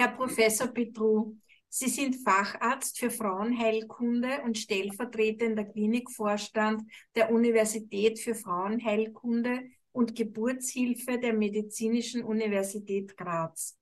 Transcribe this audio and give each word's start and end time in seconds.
Herr 0.00 0.12
Professor 0.12 0.68
Petru, 0.68 1.34
Sie 1.68 1.88
sind 1.88 2.14
Facharzt 2.22 3.00
für 3.00 3.10
Frauenheilkunde 3.10 4.42
und 4.44 4.56
stellvertretender 4.56 5.64
Klinikvorstand 5.64 6.84
der 7.16 7.32
Universität 7.32 8.20
für 8.20 8.36
Frauenheilkunde 8.36 9.64
und 9.90 10.14
Geburtshilfe 10.14 11.18
der 11.18 11.32
Medizinischen 11.32 12.22
Universität 12.22 13.16
Graz. 13.16 13.76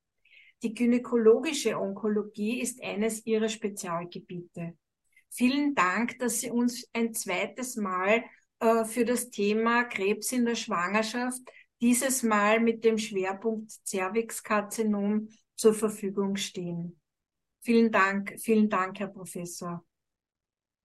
Die 0.63 0.73
gynäkologische 0.73 1.79
Onkologie 1.79 2.63
ist 2.63 2.83
eines 2.83 3.27
Ihrer 3.27 3.51
Spezialgebiete. 3.51 4.73
Vielen 5.29 5.75
Dank, 5.75 6.19
dass 6.19 6.41
Sie 6.41 6.51
uns 6.51 6.89
ein 6.95 7.13
zweites 7.13 7.77
Mal 7.77 8.25
äh, 8.61 8.87
für 8.87 9.05
das 9.05 9.29
Thema 9.29 9.85
Krebs 9.85 10.33
in 10.33 10.47
der 10.47 10.55
Schwangerschaft, 10.55 11.43
dieses 11.83 12.23
Mal 12.23 12.61
mit 12.61 12.85
dem 12.85 12.97
Schwerpunkt 12.97 13.71
Cervixkarzinom 13.85 15.29
zur 15.57 15.75
Verfügung 15.75 16.37
stehen. 16.37 17.01
Vielen 17.61 17.91
Dank, 17.91 18.37
vielen 18.39 18.69
Dank, 18.69 19.01
Herr 19.01 19.09
Professor. 19.09 19.85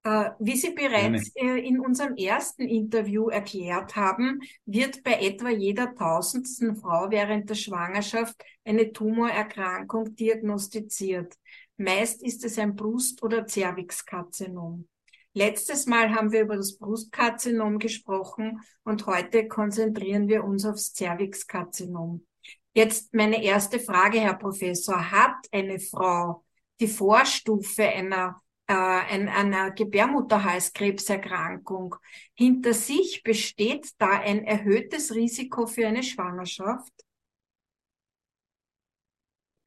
Äh, 0.03 0.31
wie 0.39 0.57
Sie 0.57 0.71
bereits 0.71 1.31
äh, 1.35 1.59
in 1.59 1.79
unserem 1.79 2.15
ersten 2.15 2.63
Interview 2.63 3.29
erklärt 3.29 3.95
haben, 3.95 4.41
wird 4.65 5.03
bei 5.03 5.21
etwa 5.21 5.49
jeder 5.49 5.93
tausendsten 5.93 6.75
Frau 6.75 7.11
während 7.11 7.49
der 7.49 7.55
Schwangerschaft 7.55 8.43
eine 8.65 8.91
Tumorerkrankung 8.91 10.15
diagnostiziert. 10.15 11.35
Meist 11.77 12.23
ist 12.23 12.43
es 12.45 12.57
ein 12.57 12.75
Brust- 12.75 13.21
oder 13.21 13.45
Zervixkarzinom. 13.45 14.87
Letztes 15.33 15.85
Mal 15.85 16.13
haben 16.13 16.31
wir 16.31 16.41
über 16.41 16.57
das 16.57 16.77
Brustkarzinom 16.77 17.77
gesprochen 17.77 18.59
und 18.83 19.05
heute 19.05 19.47
konzentrieren 19.47 20.27
wir 20.27 20.43
uns 20.43 20.65
aufs 20.65 20.93
Zervixkarzinom. 20.93 22.25
Jetzt 22.73 23.13
meine 23.13 23.43
erste 23.43 23.79
Frage, 23.79 24.21
Herr 24.21 24.35
Professor. 24.35 25.11
Hat 25.11 25.35
eine 25.51 25.77
Frau 25.79 26.45
die 26.79 26.87
Vorstufe 26.87 27.83
einer, 27.83 28.41
äh, 28.67 28.73
einer 28.73 29.71
Gebärmutterhalskrebserkrankung 29.71 31.97
hinter 32.33 32.73
sich? 32.73 33.23
Besteht 33.23 33.89
da 33.97 34.21
ein 34.21 34.45
erhöhtes 34.45 35.13
Risiko 35.13 35.67
für 35.67 35.85
eine 35.85 36.01
Schwangerschaft? 36.01 36.93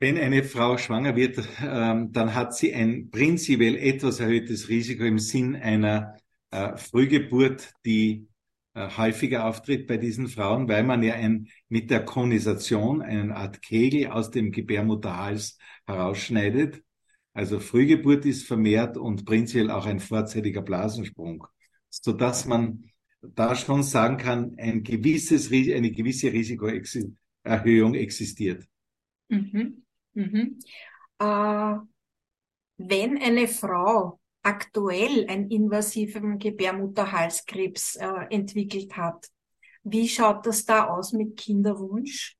Wenn 0.00 0.16
eine 0.16 0.42
Frau 0.42 0.78
schwanger 0.78 1.14
wird, 1.14 1.46
ähm, 1.62 2.10
dann 2.10 2.34
hat 2.34 2.54
sie 2.54 2.72
ein 2.74 3.10
prinzipiell 3.10 3.76
etwas 3.76 4.18
erhöhtes 4.18 4.70
Risiko 4.70 5.04
im 5.04 5.18
Sinn 5.18 5.56
einer 5.56 6.16
äh, 6.50 6.78
Frühgeburt, 6.78 7.74
die 7.84 8.28
häufiger 8.74 9.46
auftritt 9.46 9.86
bei 9.86 9.96
diesen 9.96 10.28
Frauen, 10.28 10.68
weil 10.68 10.82
man 10.82 11.02
ja 11.02 11.14
ein, 11.14 11.48
mit 11.68 11.90
der 11.90 12.04
Konisation 12.04 13.02
eine 13.02 13.36
Art 13.36 13.62
Kegel 13.62 14.08
aus 14.08 14.30
dem 14.30 14.50
Gebärmutterhals 14.50 15.58
herausschneidet. 15.86 16.82
Also 17.32 17.60
Frühgeburt 17.60 18.24
ist 18.26 18.46
vermehrt 18.46 18.96
und 18.96 19.24
prinzipiell 19.24 19.70
auch 19.70 19.86
ein 19.86 20.00
vorzeitiger 20.00 20.62
Blasensprung, 20.62 21.46
so 21.88 22.12
dass 22.12 22.46
man 22.46 22.84
da 23.20 23.54
schon 23.54 23.82
sagen 23.82 24.16
kann, 24.18 24.54
ein 24.58 24.82
gewisses, 24.82 25.50
eine 25.50 25.90
gewisse 25.90 26.32
Risikoerhöhung 26.32 27.94
existiert. 27.94 28.64
Mhm. 29.28 29.84
Mhm. 30.14 30.58
Äh, 31.18 31.76
wenn 32.76 33.18
eine 33.18 33.48
Frau 33.48 34.20
aktuell 34.44 35.26
einen 35.28 35.50
invasiven 35.50 36.38
Gebärmutterhalskrebs 36.38 37.96
äh, 37.96 38.06
entwickelt 38.30 38.96
hat, 38.96 39.28
wie 39.82 40.08
schaut 40.08 40.46
das 40.46 40.64
da 40.64 40.88
aus 40.88 41.12
mit 41.12 41.36
Kinderwunsch? 41.36 42.36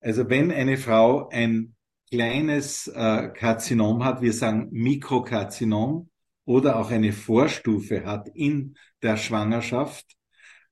Also 0.00 0.28
wenn 0.28 0.50
eine 0.50 0.76
Frau 0.76 1.28
ein 1.28 1.74
kleines 2.10 2.88
äh, 2.88 3.28
Karzinom 3.34 4.04
hat, 4.04 4.20
wir 4.20 4.32
sagen 4.32 4.68
Mikrokarzinom 4.70 6.08
oder 6.44 6.76
auch 6.76 6.90
eine 6.90 7.12
Vorstufe 7.12 8.04
hat 8.04 8.28
in 8.34 8.76
der 9.02 9.16
Schwangerschaft, 9.16 10.06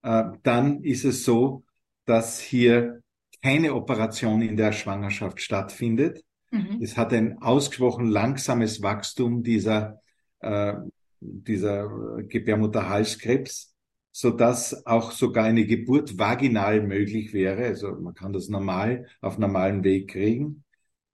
äh, 0.03 0.25
dann 0.43 0.83
ist 0.83 1.05
es 1.05 1.25
so, 1.25 1.65
dass 2.05 2.41
hier 2.41 3.03
keine 3.43 3.75
Operation 3.75 4.43
in 4.43 4.56
der 4.56 4.73
Schwangerschaft 4.73 5.41
stattfindet. 5.41 6.25
Mhm. 6.55 6.81
Es 6.81 6.97
hat 6.97 7.13
ein 7.13 7.43
ausgesprochen 7.43 8.07
langsames 8.07 8.81
Wachstum 8.81 9.43
dieser, 9.43 10.01
äh, 10.39 10.75
dieser 11.21 12.23
Gebärmutterhalskrebs, 12.29 13.75
so 14.13 14.31
dass 14.31 14.87
auch 14.87 15.11
sogar 15.11 15.45
eine 15.45 15.67
Geburt 15.67 16.17
vaginal 16.17 16.81
möglich 16.81 17.33
wäre. 17.33 17.65
Also 17.65 17.93
man 17.97 18.15
kann 18.15 18.33
das 18.33 18.49
normal 18.49 19.07
auf 19.21 19.37
normalem 19.37 19.83
Weg 19.83 20.11
kriegen, 20.11 20.63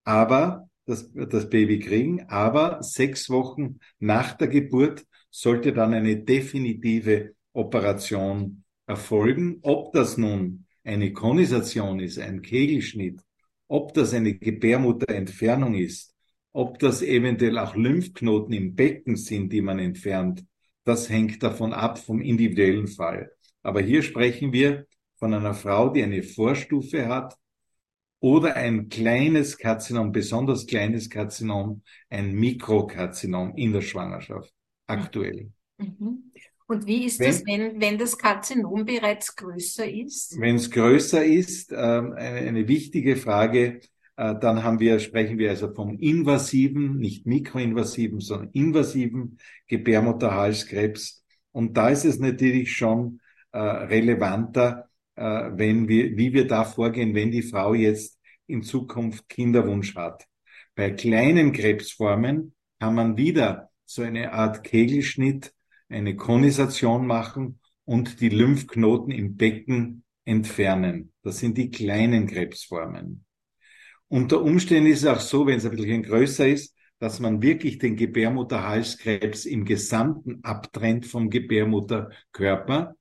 aber 0.05 0.69
das, 0.84 1.11
das 1.15 1.49
Baby 1.49 1.78
kriegen. 1.78 2.28
Aber 2.28 2.83
sechs 2.83 3.31
Wochen 3.31 3.78
nach 3.99 4.34
der 4.34 4.49
Geburt 4.49 5.07
sollte 5.31 5.72
dann 5.72 5.95
eine 5.95 6.22
definitive 6.22 7.34
Operation 7.55 8.65
erfolgen. 8.87 9.61
Ob 9.62 9.95
das 9.95 10.19
nun 10.19 10.67
eine 10.84 11.15
Konisation 11.15 11.99
ist, 12.01 12.19
ein 12.19 12.43
Kegelschnitt, 12.43 13.22
ob 13.70 13.94
das 13.94 14.12
eine 14.12 14.34
Gebärmutterentfernung 14.34 15.75
ist, 15.75 16.12
ob 16.53 16.81
das 16.81 17.03
eventuell 17.03 17.56
auch 17.56 17.76
Lymphknoten 17.76 18.53
im 18.53 18.75
Becken 18.75 19.16
sind, 19.16 19.53
die 19.53 19.62
man 19.62 19.78
entfernt, 19.78 20.44
das 20.82 21.08
hängt 21.08 21.41
davon 21.44 21.72
ab 21.72 21.97
vom 21.97 22.20
individuellen 22.20 22.88
Fall. 22.88 23.30
Aber 23.62 23.80
hier 23.80 24.03
sprechen 24.03 24.53
wir 24.53 24.86
von 25.19 25.32
einer 25.32 25.54
Frau, 25.54 25.91
die 25.91 26.03
eine 26.03 26.25
Vorstufe 26.25 27.06
hat 27.06 27.36
oder 28.19 28.56
ein 28.56 28.88
kleines 28.88 29.56
Karzinom, 29.56 30.10
besonders 30.10 30.66
kleines 30.66 31.09
Karzinom, 31.09 31.84
ein 32.09 32.32
Mikrokarzinom 32.32 33.54
in 33.54 33.72
der 33.72 33.82
Schwangerschaft, 33.82 34.53
aktuell. 34.88 35.53
Mhm. 35.78 36.32
Und 36.70 36.86
wie 36.86 37.04
ist 37.04 37.19
wenn, 37.19 37.26
das, 37.26 37.42
wenn, 37.47 37.81
wenn 37.81 37.98
das 37.98 38.16
Karzinom 38.16 38.84
bereits 38.84 39.34
größer 39.34 39.91
ist? 39.91 40.38
Wenn 40.38 40.54
es 40.54 40.70
größer 40.70 41.25
ist, 41.25 41.72
äh, 41.72 41.75
eine, 41.75 42.16
eine, 42.16 42.69
wichtige 42.69 43.16
Frage, 43.16 43.81
äh, 44.14 44.36
dann 44.38 44.62
haben 44.62 44.78
wir, 44.78 45.00
sprechen 45.00 45.36
wir 45.36 45.50
also 45.50 45.75
vom 45.75 45.98
invasiven, 45.98 46.97
nicht 46.98 47.26
mikroinvasiven, 47.26 48.20
sondern 48.20 48.50
invasiven 48.53 49.38
Gebärmutterhalskrebs. 49.66 51.25
Und 51.50 51.76
da 51.76 51.88
ist 51.88 52.04
es 52.04 52.20
natürlich 52.20 52.70
schon 52.70 53.20
äh, 53.50 53.59
relevanter, 53.59 54.88
äh, 55.16 55.50
wenn 55.53 55.88
wir, 55.88 56.16
wie 56.16 56.32
wir 56.32 56.47
da 56.47 56.62
vorgehen, 56.62 57.16
wenn 57.16 57.32
die 57.32 57.42
Frau 57.42 57.75
jetzt 57.75 58.16
in 58.47 58.62
Zukunft 58.62 59.28
Kinderwunsch 59.28 59.97
hat. 59.97 60.25
Bei 60.76 60.92
kleinen 60.92 61.50
Krebsformen 61.50 62.54
kann 62.78 62.94
man 62.94 63.16
wieder 63.16 63.70
so 63.84 64.03
eine 64.03 64.32
Art 64.32 64.62
Kegelschnitt 64.62 65.53
eine 65.91 66.17
Konisation 66.17 67.06
machen 67.06 67.61
und 67.84 68.21
die 68.21 68.28
Lymphknoten 68.28 69.12
im 69.12 69.37
Becken 69.37 70.05
entfernen. 70.25 71.12
Das 71.23 71.39
sind 71.39 71.59
die 71.59 71.71
kleinen 71.71 72.27
Krebsformen. 72.27 73.25
Unter 74.09 74.43
Umständen 74.43 74.91
ist 74.91 75.03
es 75.03 75.06
auch 75.06 75.21
so, 75.21 75.47
wenn 75.47 75.59
es 75.59 75.65
ein 75.65 75.77
bisschen 75.77 76.03
größer 76.03 76.49
ist, 76.49 76.75
dass 76.99 77.21
man 77.21 77.43
wirklich 77.43 77.78
den 77.78 77.97
Gebärmutterhalskrebs 77.97 79.47
im 79.47 79.65
Gesamten 79.65 80.41
abtrennt 80.43 81.06
vom 81.06 81.31
Gebärmutterkörper 81.31 82.95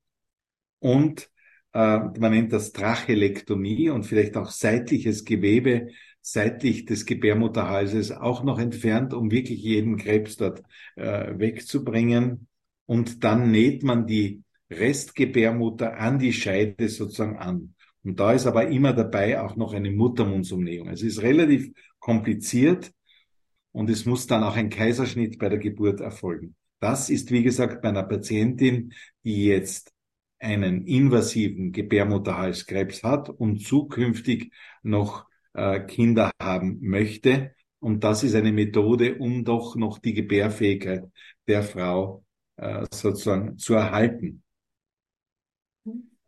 und 0.80 1.30
äh, 1.74 2.00
man 2.00 2.32
nennt 2.32 2.54
das 2.54 2.72
Trachelektomie 2.72 3.90
und 3.90 4.06
vielleicht 4.06 4.38
auch 4.38 4.50
seitliches 4.50 5.26
Gewebe 5.26 5.90
seitlich 6.22 6.86
des 6.86 7.06
Gebärmutterhalses 7.06 8.12
auch 8.12 8.44
noch 8.44 8.60
entfernt, 8.60 9.14
um 9.14 9.32
wirklich 9.32 9.62
jeden 9.62 9.98
Krebs 9.98 10.38
dort 10.38 10.64
äh, 10.96 11.38
wegzubringen 11.38 12.49
und 12.90 13.24
dann 13.24 13.52
näht 13.52 13.84
man 13.84 14.08
die 14.08 14.42
Restgebärmutter 14.72 16.00
an 16.00 16.18
die 16.18 16.34
Scheide 16.34 16.90
sozusagen 16.90 17.38
an. 17.38 17.76
Und 18.04 18.20
da 18.20 18.32
ist 18.32 18.48
aber 18.48 18.68
immer 18.68 18.94
dabei 18.94 19.40
auch 19.40 19.56
noch 19.56 19.74
eine 19.74 19.92
Muttermundsumnähung. 19.92 20.90
Es 20.90 21.04
ist 21.04 21.22
relativ 21.22 21.72
kompliziert 22.00 22.92
und 23.72 23.92
es 23.92 24.08
muss 24.08 24.26
dann 24.26 24.42
auch 24.42 24.56
ein 24.56 24.72
Kaiserschnitt 24.72 25.38
bei 25.38 25.50
der 25.50 25.60
Geburt 25.60 26.02
erfolgen. 26.02 26.56
Das 26.80 27.12
ist, 27.12 27.30
wie 27.30 27.44
gesagt, 27.44 27.84
bei 27.84 27.90
einer 27.90 28.02
Patientin, 28.02 28.92
die 29.24 29.46
jetzt 29.46 29.94
einen 30.40 30.88
invasiven 30.88 31.72
Gebärmutterhalskrebs 31.72 33.04
hat 33.04 33.30
und 33.30 33.64
zukünftig 33.64 34.52
noch 34.82 35.28
äh, 35.54 35.80
Kinder 35.82 36.32
haben 36.42 36.80
möchte. 36.82 37.54
Und 37.80 38.04
das 38.04 38.24
ist 38.24 38.34
eine 38.34 38.52
Methode, 38.52 39.20
um 39.20 39.46
doch 39.46 39.76
noch 39.76 40.00
die 40.00 40.16
Gebärfähigkeit 40.16 41.04
der 41.46 41.62
Frau 41.62 42.24
äh, 42.60 42.86
sozusagen 42.92 43.58
zu 43.58 43.74
erhalten. 43.74 44.44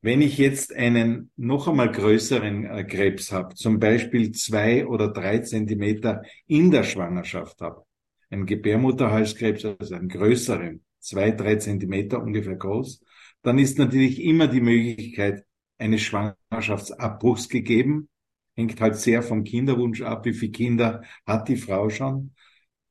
Wenn 0.04 0.22
ich 0.22 0.38
jetzt 0.39 0.74
einen 0.75 1.31
noch 1.36 1.68
einmal 1.68 1.92
größeren 1.92 2.66
äh, 2.66 2.83
Krebs 2.86 3.31
habe, 3.31 3.54
zum 3.54 3.80
Beispiel 3.80 4.31
zwei 4.31 4.88
oder 4.88 5.10
drei 5.10 5.39
Zentimeter 5.39 6.24
in 6.48 6.72
der 6.72 6.83
Schwangerschaft 6.83 7.62
habe, 7.62 7.86
ein 8.31 8.45
Gebärmutterhalskrebs, 8.45 9.66
also 9.66 9.94
einen 9.94 10.10
größeren, 10.10 10.83
zwei, 11.00 11.31
drei 11.31 11.57
Zentimeter 11.57 12.22
ungefähr 12.22 12.56
groß, 12.56 13.04
dann 13.44 13.60
ist 13.60 13.78
natürlich 13.78 14.22
immer 14.24 14.48
die 14.48 14.62
Möglichkeit 14.62 15.45
eines 15.78 16.01
Schwangerschaftsabbruchs 16.01 17.50
gegeben. 17.50 18.10
hängt 18.56 18.80
halt 18.81 18.95
sehr 18.95 19.22
vom 19.22 19.44
Kinderwunsch 19.44 20.01
ab, 20.01 20.25
wie 20.25 20.33
viele 20.33 20.51
Kinder 20.51 21.04
hat 21.25 21.48
die 21.48 21.57
Frau 21.57 21.89
schon. 21.89 22.33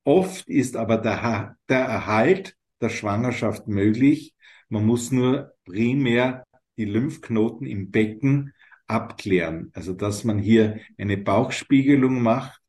Oft 0.04 0.48
ist 0.48 0.76
aber 0.76 0.96
der, 0.96 1.56
der 1.68 1.80
Erhalt 1.80 2.56
der 2.80 2.88
Schwangerschaft 2.88 3.68
möglich. 3.68 4.34
Man 4.68 4.86
muss 4.86 5.10
nur 5.10 5.52
primär 5.64 6.44
die 6.76 6.84
Lymphknoten 6.84 7.66
im 7.66 7.90
Becken 7.90 8.52
abklären. 8.86 9.70
Also 9.74 9.92
dass 9.92 10.24
man 10.24 10.38
hier 10.38 10.80
eine 10.98 11.16
Bauchspiegelung 11.16 12.22
macht, 12.22 12.60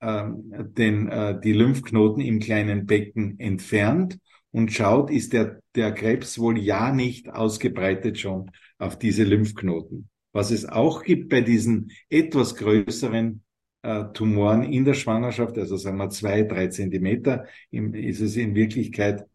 ähm, 0.00 0.52
den, 0.74 1.08
äh, 1.08 1.40
die 1.40 1.52
Lymphknoten 1.52 2.22
im 2.22 2.40
kleinen 2.40 2.86
Becken 2.86 3.38
entfernt 3.40 4.18
und 4.50 4.72
schaut, 4.72 5.10
ist 5.10 5.32
der, 5.32 5.60
der 5.74 5.92
Krebs 5.92 6.38
wohl 6.38 6.58
ja 6.58 6.92
nicht 6.92 7.30
ausgebreitet 7.30 8.18
schon 8.18 8.50
auf 8.78 8.98
diese 8.98 9.24
Lymphknoten. 9.24 10.08
Was 10.32 10.50
es 10.50 10.66
auch 10.66 11.02
gibt 11.02 11.30
bei 11.30 11.40
diesen 11.40 11.90
etwas 12.10 12.54
größeren 12.54 13.42
äh, 13.82 14.04
Tumoren 14.12 14.62
in 14.64 14.84
der 14.84 14.94
Schwangerschaft, 14.94 15.56
also 15.58 15.76
sagen 15.76 15.98
wir 15.98 16.10
zwei, 16.10 16.42
drei 16.42 16.68
Zentimeter, 16.68 17.46
im, 17.70 17.94
ist 17.94 18.20
es 18.20 18.36
in 18.36 18.54
Wirklichkeit, 18.54 19.26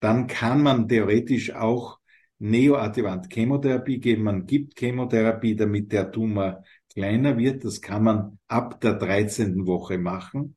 dann 0.00 0.26
kann 0.26 0.62
man 0.62 0.88
theoretisch 0.88 1.54
auch 1.54 1.98
neoadjuvant 2.38 3.32
Chemotherapie 3.32 3.98
geben. 3.98 4.24
Man 4.24 4.46
gibt 4.46 4.78
Chemotherapie, 4.78 5.56
damit 5.56 5.92
der 5.92 6.12
Tumor 6.12 6.64
kleiner 6.92 7.38
wird. 7.38 7.64
Das 7.64 7.80
kann 7.80 8.02
man 8.04 8.38
ab 8.48 8.80
der 8.80 8.94
13. 8.94 9.66
Woche 9.66 9.98
machen 9.98 10.56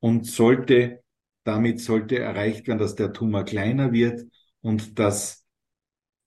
und 0.00 0.26
sollte, 0.26 1.02
damit 1.44 1.80
sollte 1.80 2.18
erreicht 2.18 2.66
werden, 2.68 2.78
dass 2.78 2.94
der 2.94 3.12
Tumor 3.12 3.44
kleiner 3.44 3.92
wird 3.92 4.26
und 4.60 4.98
dass 4.98 5.44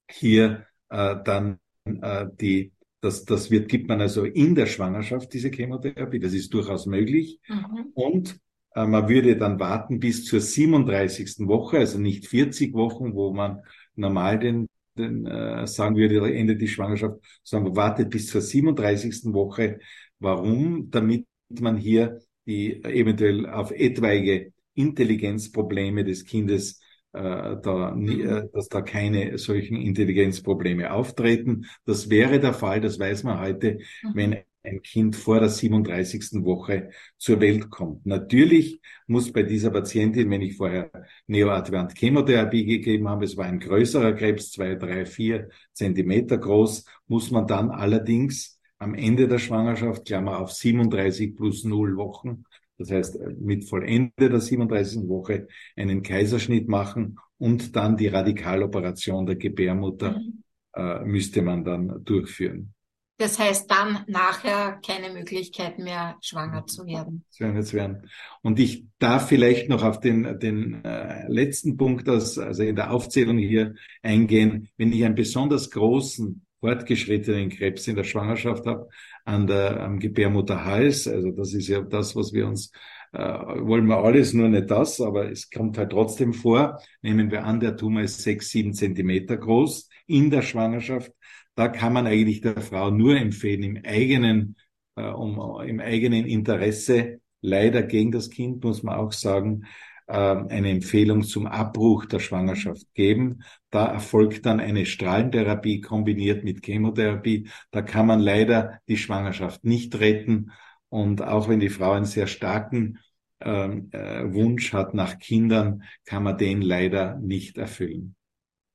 hier 0.10 0.66
äh, 0.89 1.16
dann 1.24 1.60
äh, 1.86 2.25
die 2.39 2.74
das, 3.01 3.25
das 3.25 3.50
wird, 3.51 3.68
gibt 3.68 3.89
man 3.89 4.00
also 4.00 4.24
in 4.24 4.56
der 4.56 4.68
Schwangerschaft, 4.68 5.33
diese 5.33 5.50
Chemotherapie. 5.50 6.19
Das 6.19 6.33
ist 6.33 6.53
durchaus 6.53 6.86
möglich. 6.86 7.39
Mhm. 7.48 7.88
Und 7.94 8.39
äh, 8.75 8.86
man 8.86 9.09
würde 9.09 9.36
dann 9.36 9.59
warten 9.59 10.00
bis 10.00 10.25
zur 10.25 10.39
37. 10.39 11.48
Woche, 11.48 11.80
also 11.80 12.00
nicht 12.00 12.27
40 12.27 12.74
Wochen, 12.74 13.13
wo 13.15 13.33
man 13.33 13.62
normal 13.95 14.39
den, 14.39 14.68
den 14.98 15.25
äh, 15.25 15.65
sagen 15.65 15.95
würde, 15.95 16.33
endet 16.33 16.62
die 16.62 16.68
Schwangerschaft, 16.68 17.18
sondern 17.44 17.74
man 17.74 17.75
wartet 17.75 18.12
bis 18.12 18.27
zur 18.27 18.42
37. 18.42 19.33
Woche. 19.33 19.80
Warum? 20.19 20.92
Damit 20.92 21.25
man 21.59 21.77
hier 21.77 22.19
die 22.45 22.83
eventuell 22.83 23.48
auf 23.48 23.71
etwaige 23.71 24.53
Intelligenzprobleme 24.75 26.03
des 26.03 26.25
Kindes 26.25 26.80
da, 27.13 27.94
nie, 27.96 28.22
äh, 28.22 28.48
dass 28.54 28.69
da 28.69 28.81
keine 28.81 29.38
solchen 29.38 29.75
Intelligenzprobleme 29.75 30.92
auftreten. 30.94 31.66
Das 31.86 32.10
wäre 32.10 32.40
der 32.40 32.54
Fall, 32.54 32.81
das 32.81 33.00
weiß 33.00 33.24
man 33.24 33.40
heute, 33.40 33.80
mhm. 34.04 34.12
wenn 34.16 34.38
ein 34.63 34.81
Kind 34.81 35.16
vor 35.16 35.40
der 35.40 35.50
37. 35.50 36.44
Woche 36.44 36.92
zur 37.18 37.40
Welt 37.40 37.69
kommt. 37.69 38.06
Natürlich 38.06 38.80
muss 39.08 39.31
bei 39.31 39.44
dieser 39.44 39.72
Patientin, 39.72 40.30
wenn 40.30 40.42
ich 40.42 40.56
vorher 40.56 40.92
neoadjuvant 41.28 41.98
Chemotherapie 41.98 42.66
gegeben 42.66 43.10
habe, 43.10 43.25
es 43.25 43.36
war 43.38 43.46
ein 43.46 43.60
größerer 43.60 44.13
Krebs, 44.13 44.52
zwei, 44.52 44.75
drei, 44.75 45.06
vier 45.06 45.50
Zentimeter 45.74 46.38
groß, 46.38 46.86
muss 47.08 47.31
man 47.31 47.48
dann 47.48 47.72
allerdings 47.72 48.60
am 48.78 48.96
Ende 48.96 49.28
der 49.28 49.40
Schwangerschaft, 49.40 50.06
Klammer 50.06 50.40
auf 50.40 50.52
37 50.52 51.36
plus 51.36 51.63
0 51.63 51.98
Wochen, 51.98 52.46
das 52.81 52.92
heißt, 52.92 53.19
mit 53.39 53.68
Vollende 53.68 54.30
der 54.30 54.39
37. 54.39 55.07
Woche 55.07 55.48
einen 55.75 56.04
Kaiserschnitt 56.04 56.68
machen 56.68 57.18
und 57.38 57.75
dann 57.75 57.98
die 57.98 58.07
Radikaloperation 58.07 59.25
der 59.25 59.36
Gebärmutter 59.36 60.19
mhm. 60.19 60.44
äh, 60.74 61.04
müsste 61.06 61.42
man 61.42 61.63
dann 61.63 62.04
durchführen. 62.04 62.74
Das 63.22 63.38
heißt 63.38 63.69
dann 63.69 64.04
nachher 64.07 64.80
keine 64.83 65.13
Möglichkeit 65.13 65.78
mehr, 65.78 66.18
schwanger 66.22 66.66
zu 66.66 66.88
werden. 66.88 67.24
Schwanger 67.31 67.72
werden. 67.72 68.10
Und 68.42 68.57
ich 68.57 68.86
darf 68.98 69.27
vielleicht 69.27 69.69
noch 69.69 69.84
auf 69.84 70.00
den, 70.00 70.39
den 70.39 70.84
äh, 70.84 71.27
letzten 71.27 71.77
Punkt, 71.77 72.10
aus, 72.10 72.39
also 72.39 72.63
in 72.63 72.75
der 72.75 72.92
Aufzählung 72.92 73.38
hier 73.38 73.75
eingehen. 74.01 74.69
Wenn 74.75 74.92
ich 74.92 75.06
einen 75.06 75.13
besonders 75.13 75.69
großen, 75.69 76.44
fortgeschrittenen 76.62 77.50
Krebs 77.50 77.88
in 77.88 77.98
der 77.98 78.06
Schwangerschaft 78.06 78.66
habe, 78.66 78.88
an 79.25 79.48
der, 79.48 79.81
am 79.81 80.00
Gebärmutterhals. 80.00 81.08
Also 81.08 81.31
das 81.31 81.54
ist 81.54 81.68
ja 81.68 81.81
das, 81.81 82.16
was 82.16 82.31
wir 82.31 82.48
uns 82.48 82.72
äh, 83.13 83.19
wollen 83.19 83.88
wir 83.88 83.98
alles, 83.98 84.34
nur 84.34 84.48
nicht 84.48 84.72
das, 84.72 85.02
aber 85.02 85.30
es 85.30 85.50
kommt 85.50 85.78
halt 85.78 85.92
trotzdem 85.92 86.34
vor. 86.34 86.80
Nehmen 87.02 87.31
wir 87.31 87.44
an, 87.44 87.60
der 87.60 87.75
Tumor 87.75 88.04
ist 88.04 88.22
sechs, 88.22 88.50
sieben 88.50 88.74
Zentimeter 88.74 89.38
groß 89.38 89.90
in 90.08 90.30
der 90.30 90.42
Schwangerschaft. 90.42 91.12
Da 91.56 91.68
kann 91.68 91.94
man 91.94 92.08
eigentlich 92.08 92.42
der 92.42 92.62
Frau 92.62 92.90
nur 92.90 93.18
empfehlen, 93.18 93.63
im 93.63 93.81
eigenen, 93.84 94.56
äh, 94.96 95.10
um, 95.10 95.62
im 95.68 95.80
eigenen 95.80 96.25
Interesse, 96.25 97.19
leider 97.42 97.84
gegen 97.84 98.12
das 98.12 98.30
Kind, 98.30 98.63
muss 98.63 98.84
man 98.84 98.96
auch 98.96 99.12
sagen, 99.12 99.66
eine 100.12 100.69
Empfehlung 100.69 101.24
zum 101.24 101.48
Abbruch 101.48 102.06
der 102.06 102.19
Schwangerschaft 102.19 102.94
geben. 102.94 103.44
Da 103.69 103.86
erfolgt 103.86 104.46
dann 104.46 104.60
eine 104.60 104.86
Strahlentherapie 104.86 105.81
kombiniert 105.81 106.44
mit 106.44 106.66
Chemotherapie. 106.66 107.50
Da 107.72 107.81
kann 107.81 108.08
man 108.08 108.19
leider 108.19 108.80
die 108.88 108.98
Schwangerschaft 108.98 109.63
nicht 109.63 110.00
retten. 110.00 110.52
Und 110.90 111.22
auch 111.22 111.48
wenn 111.48 111.60
die 111.60 111.69
Frau 111.69 111.92
einen 111.92 112.06
sehr 112.06 112.28
starken 112.28 113.00
ähm, 113.40 113.90
äh, 113.92 114.34
Wunsch 114.34 114.74
hat 114.74 114.94
nach 114.94 115.18
Kindern, 115.18 115.84
kann 116.06 116.24
man 116.24 116.38
den 116.38 116.62
leider 116.62 117.16
nicht 117.16 117.58
erfüllen. 117.58 118.16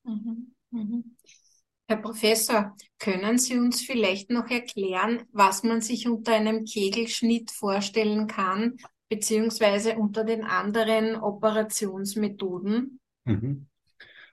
Mhm. 0.05 0.55
Mhm. 0.71 1.17
Herr 1.89 1.99
Professor, 1.99 2.75
können 2.99 3.39
Sie 3.39 3.59
uns 3.59 3.83
vielleicht 3.83 4.31
noch 4.31 4.51
erklären, 4.51 5.23
was 5.33 5.63
man 5.63 5.83
sich 5.83 6.09
unter 6.09 6.35
einem 6.35 6.65
Kegelschnitt 6.65 7.51
vorstellen 7.53 8.27
kann 8.27 8.77
beziehungsweise 9.09 9.97
unter 9.97 10.25
den 10.25 10.45
anderen 10.45 11.17
Operationsmethoden? 11.17 13.01
Mhm. 13.25 13.67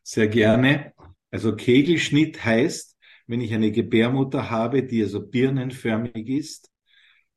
Sehr 0.03 0.27
gerne. 0.27 0.93
Also 1.31 1.55
Kegelschnitt 1.55 2.43
heißt, 2.43 2.97
wenn 3.27 3.41
ich 3.41 3.53
eine 3.53 3.71
Gebärmutter 3.71 4.49
habe, 4.49 4.83
die 4.83 5.01
also 5.01 5.25
birnenförmig 5.25 6.27
ist 6.27 6.69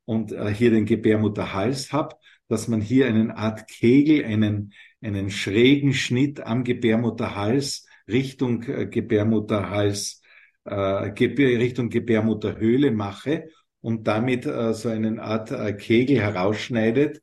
und 0.05 0.33
äh, 0.33 0.53
hier 0.53 0.71
den 0.71 0.85
Gebärmutterhals 0.85 1.93
habe, 1.93 2.17
dass 2.49 2.69
man 2.69 2.81
hier 2.81 3.07
einen 3.07 3.31
Art 3.31 3.69
Kegel, 3.69 4.25
einen, 4.25 4.73
einen 5.01 5.31
schrägen 5.31 5.95
Schnitt 5.95 6.41
am 6.41 6.65
Gebärmutterhals 6.65 7.87
Richtung 8.09 8.63
äh, 8.65 8.87
Gebärmutterhals, 8.87 10.23
äh, 10.65 10.75
Richtung 10.75 11.91
Gebärmutterhöhle 11.91 12.91
mache 12.91 13.49
und 13.81 14.07
damit 14.07 14.47
äh, 14.47 14.75
so 14.75 14.89
einen 14.89 15.19
Art 15.19 15.53
Kegel 15.79 16.19
herausschneidet 16.21 17.23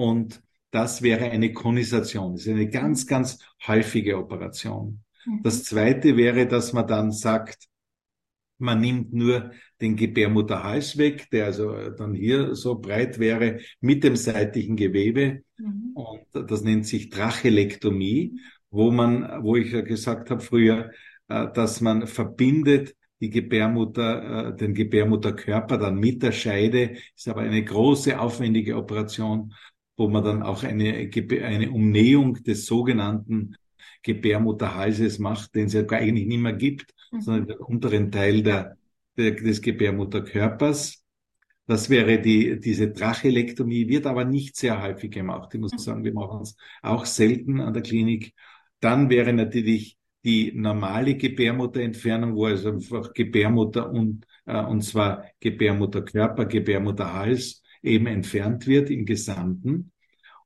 und 0.00 0.42
das 0.70 1.02
wäre 1.02 1.30
eine 1.30 1.52
Konisation. 1.52 2.32
Das 2.32 2.46
ist 2.46 2.48
eine 2.48 2.70
ganz, 2.70 3.06
ganz 3.06 3.38
häufige 3.66 4.16
Operation. 4.16 5.04
Mhm. 5.26 5.42
Das 5.42 5.64
zweite 5.64 6.16
wäre, 6.16 6.46
dass 6.46 6.72
man 6.72 6.86
dann 6.86 7.12
sagt, 7.12 7.68
man 8.56 8.80
nimmt 8.80 9.12
nur 9.12 9.50
den 9.82 9.96
Gebärmutterhals 9.96 10.96
weg, 10.96 11.28
der 11.30 11.44
also 11.46 11.90
dann 11.90 12.14
hier 12.14 12.54
so 12.54 12.78
breit 12.78 13.18
wäre 13.18 13.60
mit 13.82 14.02
dem 14.02 14.16
seitlichen 14.16 14.76
Gewebe. 14.76 15.42
Mhm. 15.58 15.92
Und 15.92 16.50
das 16.50 16.62
nennt 16.62 16.86
sich 16.86 17.10
Trachelektomie, 17.10 18.40
wo 18.70 18.90
man, 18.90 19.42
wo 19.42 19.56
ich 19.56 19.70
ja 19.70 19.82
gesagt 19.82 20.30
habe 20.30 20.40
früher, 20.40 20.92
äh, 21.28 21.46
dass 21.52 21.82
man 21.82 22.06
verbindet 22.06 22.94
die 23.20 23.30
Gebärmutter, 23.30 24.48
äh, 24.48 24.56
den 24.56 24.72
Gebärmutterkörper 24.74 25.76
dann 25.76 25.96
mit 25.96 26.22
der 26.22 26.32
Scheide, 26.32 26.96
ist 27.14 27.28
aber 27.28 27.42
eine 27.42 27.62
große, 27.62 28.18
aufwendige 28.18 28.76
Operation 28.76 29.52
wo 30.00 30.08
man 30.08 30.24
dann 30.24 30.42
auch 30.42 30.62
eine, 30.62 31.10
eine 31.44 31.70
Umnähung 31.70 32.42
des 32.42 32.64
sogenannten 32.64 33.56
Gebärmutterhalses 34.02 35.18
macht, 35.18 35.54
den 35.54 35.66
es 35.66 35.74
ja 35.74 35.86
eigentlich 35.90 36.26
nicht 36.26 36.40
mehr 36.40 36.54
gibt, 36.54 36.94
mhm. 37.12 37.20
sondern 37.20 37.46
den 37.48 37.58
unteren 37.58 38.10
Teil 38.10 38.42
der, 38.42 38.78
der, 39.18 39.32
des 39.32 39.60
Gebärmutterkörpers. 39.60 41.04
Das 41.66 41.90
wäre 41.90 42.18
die, 42.18 42.58
diese 42.58 42.94
Trachelektomie, 42.94 43.88
wird 43.88 44.06
aber 44.06 44.24
nicht 44.24 44.56
sehr 44.56 44.82
häufig 44.82 45.10
gemacht. 45.10 45.52
Ich 45.52 45.60
muss 45.60 45.72
mhm. 45.72 45.78
sagen, 45.78 46.04
wir 46.04 46.14
machen 46.14 46.40
es 46.44 46.56
auch 46.80 47.04
selten 47.04 47.60
an 47.60 47.74
der 47.74 47.82
Klinik. 47.82 48.32
Dann 48.80 49.10
wäre 49.10 49.34
natürlich 49.34 49.98
die 50.24 50.50
normale 50.54 51.14
Gebärmutterentfernung, 51.16 52.36
wo 52.36 52.46
also 52.46 52.70
einfach 52.70 53.12
Gebärmutter 53.12 53.90
und, 53.90 54.26
äh, 54.46 54.64
und 54.64 54.80
zwar 54.80 55.26
Gebärmutterkörper, 55.40 56.46
Gebärmutterhals 56.46 57.62
eben 57.82 58.06
entfernt 58.06 58.66
wird 58.66 58.90
im 58.90 59.04
Gesamten. 59.04 59.89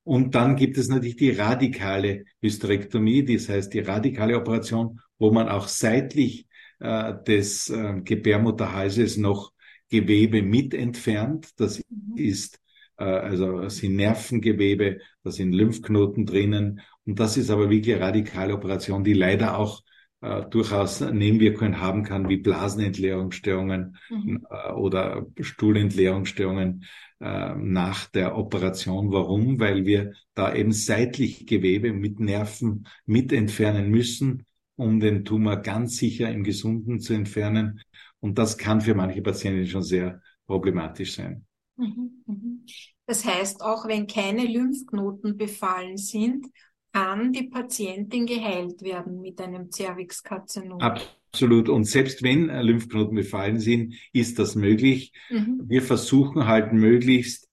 Und 0.04 0.34
dann 0.34 0.56
gibt 0.56 0.78
es 0.78 0.88
natürlich 0.88 1.16
die 1.16 1.30
radikale 1.30 2.24
Hysterektomie, 2.42 3.24
das 3.24 3.48
heißt 3.48 3.72
die 3.72 3.80
radikale 3.80 4.36
Operation, 4.36 5.00
wo 5.18 5.32
man 5.32 5.48
auch 5.48 5.66
seitlich 5.66 6.46
äh, 6.78 7.14
des 7.26 7.70
äh, 7.70 8.00
Gebärmutterhalses 8.04 9.16
noch 9.16 9.52
Gewebe 9.88 10.42
mit 10.42 10.74
entfernt. 10.74 11.48
Das 11.56 11.78
mhm. 11.78 12.16
ist 12.16 12.60
äh, 12.98 13.04
also 13.04 13.60
das 13.60 13.78
sind 13.78 13.96
Nervengewebe, 13.96 15.00
da 15.22 15.30
sind 15.30 15.52
Lymphknoten 15.52 16.26
drinnen. 16.26 16.80
Und 17.06 17.20
das 17.20 17.36
ist 17.36 17.50
aber 17.50 17.70
wirklich 17.70 17.94
eine 17.96 18.04
radikale 18.04 18.54
Operation, 18.54 19.04
die 19.04 19.14
leider 19.14 19.58
auch 19.58 19.82
äh, 20.24 20.48
durchaus 20.48 21.00
Nebenwirkungen 21.00 21.82
haben 21.82 22.02
kann, 22.02 22.30
wie 22.30 22.38
Blasenentleerungsstörungen 22.38 23.98
mhm. 24.08 24.46
äh, 24.48 24.72
oder 24.72 25.26
Stuhlentleerungsstörungen 25.38 26.86
äh, 27.20 27.54
nach 27.54 28.06
der 28.06 28.34
Operation. 28.38 29.12
Warum? 29.12 29.60
Weil 29.60 29.84
wir 29.84 30.14
da 30.32 30.54
eben 30.54 30.72
seitlich 30.72 31.46
Gewebe 31.46 31.92
mit 31.92 32.20
Nerven 32.20 32.88
mit 33.04 33.34
entfernen 33.34 33.90
müssen, 33.90 34.46
um 34.76 34.98
den 34.98 35.26
Tumor 35.26 35.58
ganz 35.58 35.98
sicher 35.98 36.30
im 36.30 36.42
Gesunden 36.42 37.00
zu 37.00 37.12
entfernen. 37.12 37.82
Und 38.20 38.38
das 38.38 38.56
kann 38.56 38.80
für 38.80 38.94
manche 38.94 39.20
Patienten 39.20 39.66
schon 39.66 39.82
sehr 39.82 40.22
problematisch 40.46 41.16
sein. 41.16 41.44
Mhm, 41.76 42.22
mhm. 42.24 42.66
Das 43.04 43.26
heißt, 43.26 43.60
auch 43.60 43.86
wenn 43.86 44.06
keine 44.06 44.46
Lymphknoten 44.46 45.36
befallen 45.36 45.98
sind, 45.98 46.46
kann 46.94 47.32
die 47.32 47.48
Patientin 47.48 48.24
geheilt 48.24 48.80
werden 48.82 49.20
mit 49.20 49.40
einem 49.40 49.70
Zervixkarzinom. 49.70 50.78
Absolut. 50.80 51.68
Und 51.68 51.84
selbst 51.84 52.22
wenn 52.22 52.46
Lymphknoten 52.46 53.16
befallen 53.16 53.58
sind, 53.58 53.94
ist 54.12 54.38
das 54.38 54.54
möglich. 54.54 55.12
Mhm. 55.28 55.62
Wir 55.66 55.82
versuchen 55.82 56.46
halt 56.46 56.72
möglichst 56.72 57.48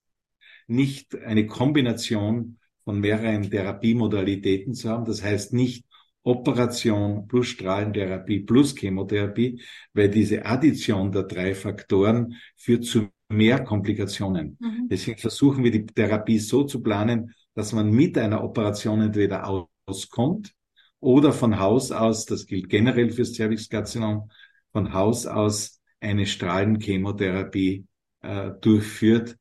nicht 0.68 1.16
eine 1.16 1.46
Kombination 1.46 2.58
von 2.84 3.00
mehreren 3.00 3.50
Therapiemodalitäten 3.50 4.74
zu 4.74 4.88
haben. 4.88 5.04
Das 5.06 5.24
heißt 5.24 5.52
nicht 5.52 5.84
Operation 6.22 7.26
plus 7.26 7.48
Strahlentherapie 7.48 8.40
plus 8.40 8.76
Chemotherapie, 8.76 9.60
weil 9.92 10.08
diese 10.08 10.46
Addition 10.46 11.10
der 11.10 11.24
drei 11.24 11.56
Faktoren 11.56 12.36
führt 12.54 12.84
zu 12.84 13.08
mehr 13.28 13.64
Komplikationen. 13.64 14.56
Mhm. 14.60 14.88
Deswegen 14.88 15.18
versuchen 15.18 15.64
wir 15.64 15.72
die 15.72 15.84
Therapie 15.84 16.38
so 16.38 16.62
zu 16.62 16.80
planen, 16.80 17.34
dass 17.54 17.72
man 17.72 17.90
mit 17.90 18.16
einer 18.18 18.42
Operation 18.42 19.00
entweder 19.00 19.48
auskommt 19.86 20.54
oder 21.00 21.32
von 21.32 21.58
Haus 21.58 21.92
aus, 21.92 22.26
das 22.26 22.46
gilt 22.46 22.68
generell 22.68 23.10
fürs 23.10 23.34
Cervixkarzinom, 23.34 24.30
von 24.72 24.92
Haus 24.92 25.26
aus 25.26 25.80
eine 26.00 26.26
Strahlenchemotherapie 26.26 27.86
äh, 28.20 28.50
durchführt. 28.60 29.36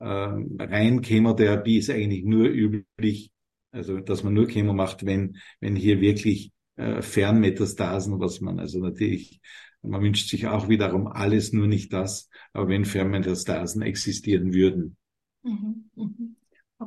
Ähm, 0.00 0.56
rein 0.58 1.02
Chemotherapie 1.02 1.78
ist 1.78 1.90
eigentlich 1.90 2.24
nur 2.24 2.46
üblich, 2.46 3.30
also 3.70 4.00
dass 4.00 4.22
man 4.22 4.34
nur 4.34 4.46
Chemo 4.46 4.72
macht, 4.72 5.06
wenn, 5.06 5.38
wenn 5.60 5.76
hier 5.76 6.00
wirklich 6.00 6.52
äh, 6.76 7.00
Fernmetastasen, 7.00 8.20
was 8.20 8.40
man 8.40 8.58
also 8.58 8.80
natürlich 8.80 9.40
man 9.84 10.02
wünscht 10.02 10.30
sich 10.30 10.46
auch 10.46 10.68
wiederum 10.68 11.06
alles, 11.06 11.52
nur 11.52 11.66
nicht 11.66 11.92
das, 11.92 12.30
aber 12.52 12.68
wenn 12.68 12.84
Fernmetastasen 12.84 13.82
existieren 13.82 14.54
würden. 14.54 14.96
Mhm, 15.42 15.90
mhm. 15.94 16.36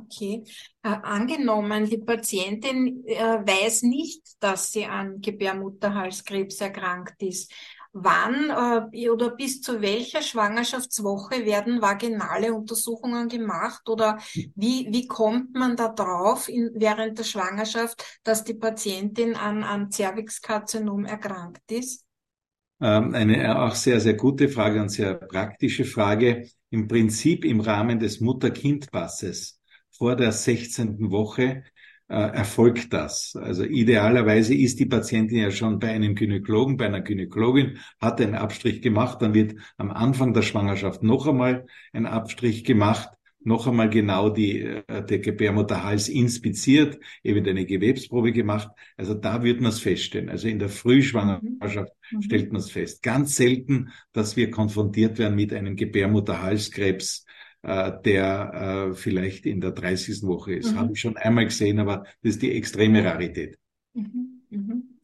Okay. 0.06 0.44
Äh, 0.84 0.89
angenommen, 0.89 1.86
die 1.86 1.98
Patientin 1.98 3.04
äh, 3.06 3.16
weiß 3.18 3.84
nicht, 3.84 4.22
dass 4.39 4.72
sie 4.72 4.86
an 4.86 5.22
Gebärmutterhalskrebs 5.22 6.62
erkrankt 6.62 7.22
ist. 7.22 7.51
Wann 7.94 8.92
äh, 8.94 9.10
oder 9.10 9.32
bis 9.32 9.62
zu 9.62 9.82
welcher 9.82 10.22
Schwangerschaftswoche 10.22 11.46
werden 11.46 11.82
vaginale 11.82 12.54
Untersuchungen 12.54 13.27
gemacht 13.27 13.89
oder 13.89 14.20
wie, 14.56 14.88
wie 14.92 15.08
kommt 15.08 15.56
man 15.56 15.75
da 15.75 15.88
drauf 15.88 16.48
in, 16.48 16.70
während 16.75 17.18
der 17.18 17.24
Schwangerschaft, 17.24 18.20
dass 18.24 18.44
die 18.44 18.54
Patientin 18.54 19.36
an, 19.36 19.63
an 19.63 19.92
Cervixkarzinom 19.92 21.06
erkrankt 21.06 21.72
ist? 21.72 22.06
Ähm, 22.80 23.16
eine 23.16 23.60
auch 23.60 23.74
sehr, 23.74 24.00
sehr 24.00 24.13
gute 24.13 24.50
Frage 24.50 24.80
und 24.80 24.89
sehr 24.89 25.16
praktische 25.16 25.84
Frage. 25.84 26.48
Im 26.70 26.88
Prinzip 26.88 27.46
im 27.46 27.62
Rahmen 27.62 27.98
des 27.98 28.20
Mutter-Kind-Passes 28.20 29.57
vor 29.98 30.16
der 30.16 30.32
16. 30.32 31.12
Woche 31.12 31.63
äh, 32.08 32.16
erfolgt 32.16 32.94
das. 32.94 33.36
Also 33.36 33.63
idealerweise 33.63 34.54
ist 34.54 34.80
die 34.80 34.86
Patientin 34.86 35.39
ja 35.39 35.51
schon 35.51 35.80
bei 35.80 35.89
einem 35.89 36.16
Gynäkologen, 36.16 36.77
bei 36.77 36.86
einer 36.86 37.01
Gynäkologin, 37.01 37.80
hat 38.00 38.22
einen 38.22 38.36
Abstrich 38.36 38.82
gemacht, 38.82 39.22
dann 39.22 39.34
wird 39.34 39.56
am 39.77 39.92
Anfang 39.92 40.34
der 40.34 40.42
Schwangerschaft 40.42 41.04
noch 41.04 41.27
einmal 41.27 41.66
ein 41.94 42.06
Abstrich 42.06 42.63
gemacht 42.63 43.10
noch 43.48 43.66
einmal 43.66 43.89
genau 43.89 44.30
die, 44.30 44.60
äh, 44.62 45.06
der 45.06 45.20
Gebärmutterhals 45.20 46.10
inspiziert, 46.10 47.00
eben 47.24 47.48
eine 47.48 47.66
Gewebsprobe 47.66 48.34
gemacht. 48.34 48.70
Also 48.98 49.13
da 49.13 49.42
wird 49.42 49.62
man 49.62 49.70
es 49.70 49.80
feststellen. 49.80 50.30
Also 50.30 50.48
in 50.50 50.60
der 50.60 50.70
Frühschwangerschaft 50.70 51.94
mhm. 52.12 52.22
stellt 52.22 52.51
man 52.51 52.60
es 52.60 52.70
fest. 52.70 53.01
Ganz 53.01 53.38
selten, 53.38 53.89
dass 54.12 54.36
wir 54.36 54.51
konfrontiert 54.51 55.18
werden 55.18 55.36
mit 55.36 55.54
einem 55.54 55.75
Gebärmutterhalskrebs, 55.75 57.25
äh, 57.68 58.02
der 58.02 58.92
äh, 58.92 58.96
vielleicht 58.96 59.46
in 59.46 59.60
der 59.60 59.72
30. 59.72 60.24
Woche 60.24 60.56
ist. 60.56 60.72
Mhm. 60.72 60.78
Habe 60.78 60.94
ich 60.94 61.02
schon 61.02 61.18
einmal 61.18 61.44
gesehen, 61.44 61.80
aber 61.80 62.06
das 62.24 62.36
ist 62.36 62.42
die 62.42 62.54
extreme 62.54 63.04
Rarität. 63.04 63.60
Mhm. 63.94 64.42
Mhm. 64.50 65.00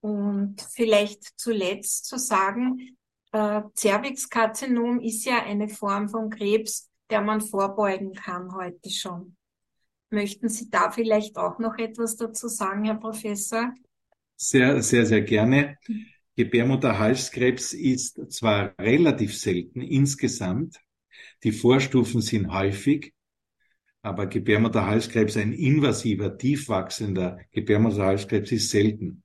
Und 0.00 0.60
vielleicht 0.60 1.38
zuletzt 1.38 2.06
zu 2.06 2.18
sagen, 2.18 2.96
äh, 3.30 3.62
Cervixkarzinom 3.76 5.00
ist 5.00 5.24
ja 5.26 5.44
eine 5.44 5.68
Form 5.68 6.08
von 6.08 6.28
Krebs, 6.28 6.90
der 7.08 7.20
man 7.20 7.40
vorbeugen 7.40 8.14
kann 8.14 8.52
heute 8.52 8.90
schon. 8.90 9.36
Möchten 10.10 10.48
Sie 10.48 10.68
da 10.68 10.90
vielleicht 10.90 11.36
auch 11.36 11.60
noch 11.60 11.78
etwas 11.78 12.16
dazu 12.16 12.48
sagen, 12.48 12.84
Herr 12.84 12.96
Professor? 12.96 13.72
Sehr, 14.36 14.82
sehr, 14.82 15.06
sehr 15.06 15.22
gerne. 15.22 15.78
Gebärmutterhalskrebs 16.34 17.72
ist 17.72 18.20
zwar 18.32 18.74
relativ 18.78 19.38
selten 19.38 19.80
insgesamt, 19.80 20.80
die 21.44 21.52
Vorstufen 21.52 22.20
sind 22.20 22.52
häufig, 22.52 23.12
aber 24.02 24.26
Gebärmutterhalskrebs, 24.26 25.36
ein 25.36 25.52
invasiver, 25.52 26.38
tiefwachsender 26.38 27.40
Gebärmutterhalskrebs 27.52 28.52
ist 28.52 28.70
selten. 28.70 29.22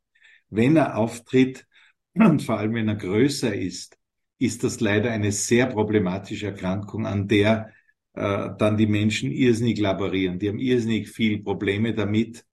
Wenn 0.49 0.75
er 0.75 0.97
auftritt, 0.97 1.67
und 2.13 2.41
vor 2.43 2.57
allem 2.57 2.73
wenn 2.73 2.87
er 2.87 2.95
größer 2.95 3.53
ist, 3.53 3.97
ist 4.39 4.63
das 4.63 4.79
leider 4.79 5.11
eine 5.11 5.31
sehr 5.31 5.67
problematische 5.67 6.47
Erkrankung, 6.47 7.05
an 7.05 7.27
der 7.27 7.71
äh, 8.13 8.49
dann 8.57 8.75
die 8.75 8.87
Menschen 8.87 9.31
irrsinnig 9.31 9.79
laborieren. 9.79 10.39
Die 10.39 10.49
haben 10.49 10.59
irrsinnig 10.59 11.09
viel 11.09 11.43
Probleme 11.43 11.93
damit. 11.93 12.43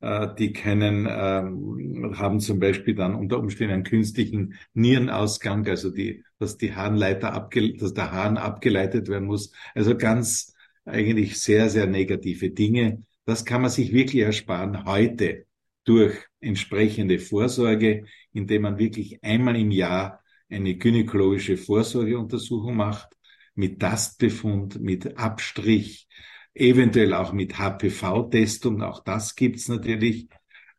Äh, 0.00 0.28
die 0.38 0.52
können, 0.52 1.06
äh, 1.06 2.16
haben 2.16 2.40
zum 2.40 2.60
Beispiel 2.60 2.94
dann 2.94 3.14
unter 3.14 3.38
Umständen 3.38 3.74
einen 3.74 3.84
künstlichen 3.84 4.54
Nierenausgang, 4.74 5.66
also 5.66 5.90
die, 5.90 6.24
dass 6.38 6.56
die 6.56 6.74
Harnleiter 6.74 7.32
abge, 7.32 7.74
dass 7.76 7.94
der 7.94 8.12
Hahn 8.12 8.36
abgeleitet 8.36 9.08
werden 9.08 9.26
muss. 9.26 9.52
Also 9.74 9.96
ganz 9.96 10.54
eigentlich 10.84 11.40
sehr, 11.40 11.68
sehr 11.68 11.86
negative 11.86 12.50
Dinge. 12.50 13.04
Das 13.24 13.44
kann 13.44 13.60
man 13.62 13.70
sich 13.70 13.92
wirklich 13.92 14.22
ersparen 14.22 14.84
heute 14.84 15.46
durch 15.84 16.16
entsprechende 16.40 17.18
Vorsorge, 17.18 18.04
indem 18.32 18.62
man 18.62 18.78
wirklich 18.78 19.22
einmal 19.22 19.56
im 19.56 19.70
Jahr 19.70 20.20
eine 20.48 20.76
gynäkologische 20.76 21.56
Vorsorgeuntersuchung 21.56 22.76
macht, 22.76 23.10
mit 23.54 23.80
Tastbefund, 23.80 24.80
mit 24.80 25.18
Abstrich, 25.18 26.08
eventuell 26.54 27.14
auch 27.14 27.32
mit 27.32 27.58
HPV-Testung, 27.58 28.82
auch 28.82 29.02
das 29.02 29.34
gibt's 29.34 29.68
natürlich. 29.68 30.28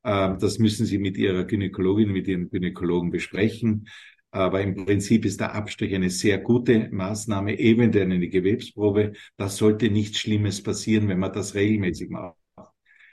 Ähm, 0.03 0.38
das 0.39 0.59
müssen 0.59 0.85
Sie 0.85 0.97
mit 0.97 1.17
Ihrer 1.17 1.43
Gynäkologin, 1.45 2.11
mit 2.11 2.27
Ihrem 2.27 2.49
Gynäkologen 2.49 3.11
besprechen. 3.11 3.88
Aber 4.31 4.61
im 4.61 4.85
Prinzip 4.85 5.25
ist 5.25 5.39
der 5.39 5.55
Abstrich 5.55 5.95
eine 5.95 6.09
sehr 6.09 6.38
gute 6.38 6.89
Maßnahme, 6.91 7.57
eventuell 7.57 8.05
eine 8.05 8.29
Gewebsprobe. 8.29 9.13
Da 9.38 9.49
sollte 9.49 9.89
nichts 9.89 10.19
Schlimmes 10.19 10.61
passieren, 10.61 11.07
wenn 11.07 11.19
man 11.19 11.33
das 11.33 11.55
regelmäßig 11.55 12.09
macht. 12.09 12.35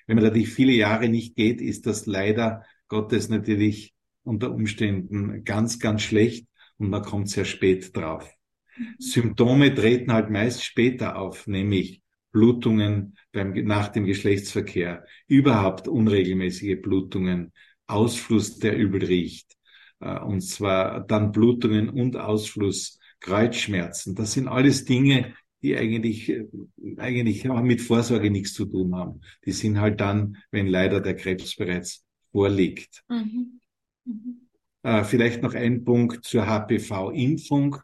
Wenn 0.07 0.17
man 0.17 0.25
natürlich 0.25 0.51
viele 0.51 0.73
Jahre 0.73 1.09
nicht 1.09 1.35
geht, 1.35 1.61
ist 1.61 1.87
das 1.87 2.07
leider 2.07 2.65
Gottes 2.89 3.29
natürlich 3.29 3.95
unter 4.23 4.53
Umständen 4.53 5.43
ganz, 5.45 5.79
ganz 5.79 6.03
schlecht 6.03 6.47
und 6.79 6.91
man 6.91 7.03
kommt 7.03 7.31
sehr 7.31 7.45
spät 7.45 7.97
drauf. 7.97 8.31
Mhm. 8.77 8.95
Symptome 8.99 9.75
treten 9.75 10.13
halt 10.13 10.31
meist 10.31 10.65
später 10.65 11.17
auf, 11.17 11.47
nämlich 11.47 12.03
Blutungen 12.37 13.17
beim, 13.33 13.55
nach 13.65 13.89
dem 13.89 14.05
Geschlechtsverkehr, 14.05 15.07
überhaupt 15.27 15.89
unregelmäßige 15.89 16.83
Blutungen, 16.83 17.51
Ausfluss, 17.87 18.59
der 18.59 18.77
übel 18.77 19.03
riecht, 19.03 19.57
äh, 20.01 20.21
und 20.21 20.43
zwar 20.43 21.01
dann 21.01 21.33
Blutungen 21.33 21.89
und 21.89 22.19
Ausfluss, 22.19 23.01
Kreuzschmerzen. 23.21 24.15
Das 24.15 24.35
sind 24.35 24.49
alles 24.49 24.85
Dinge, 24.85 25.33
die 25.63 25.79
eigentlich, 25.79 26.29
äh, 26.29 26.47
eigentlich 26.99 27.49
auch 27.49 27.63
mit 27.63 27.81
Vorsorge 27.81 28.31
nichts 28.31 28.53
zu 28.53 28.67
tun 28.67 28.95
haben. 28.95 29.23
Die 29.47 29.53
sind 29.53 29.81
halt 29.81 30.03
dann, 30.03 30.37
wenn 30.51 30.67
leider 30.67 31.01
der 31.01 31.17
Krebs 31.17 31.57
bereits 31.57 32.05
vorliegt. 32.33 33.03
Mhm. 33.09 33.61
Mhm. 34.05 34.49
Äh, 34.83 35.05
vielleicht 35.05 35.43
noch 35.43 35.55
ein 35.55 35.85
Punkt 35.85 36.27
zur 36.27 36.47
HPV-Impfung. 36.47 37.79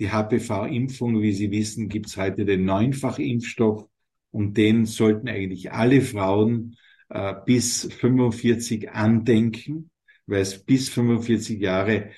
Die 0.00 0.10
HPV-Impfung, 0.10 1.20
wie 1.20 1.32
Sie 1.32 1.50
wissen, 1.50 1.90
gibt 1.90 2.06
es 2.06 2.16
heute 2.16 2.46
den 2.46 2.64
Neunfachimpfstoff 2.64 3.86
und 4.30 4.56
den 4.56 4.86
sollten 4.86 5.28
eigentlich 5.28 5.72
alle 5.72 6.00
Frauen 6.00 6.76
äh, 7.10 7.34
bis 7.44 7.92
45 7.92 8.90
andenken, 8.90 9.90
weil 10.26 10.40
es 10.40 10.64
bis 10.64 10.88
45 10.88 11.60
Jahre 11.60 12.12